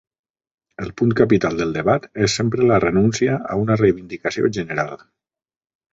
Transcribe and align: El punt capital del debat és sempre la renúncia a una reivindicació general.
El 0.83 0.87
punt 1.01 1.11
capital 1.19 1.59
del 1.59 1.75
debat 1.75 2.09
és 2.27 2.37
sempre 2.41 2.69
la 2.71 2.81
renúncia 2.85 3.39
a 3.57 3.61
una 3.65 3.77
reivindicació 3.83 4.55
general. 4.59 4.95